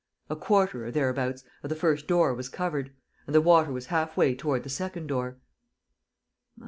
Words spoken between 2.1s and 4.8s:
was covered; and the water was half way toward the